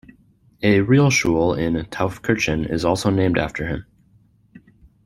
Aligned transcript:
A 0.63 0.79
"Realschule" 0.79 1.55
in 1.55 1.75
Taufkirchen 1.91 2.67
is 2.67 2.83
also 2.83 3.11
named 3.11 3.37
after 3.37 3.67
him. 3.67 3.85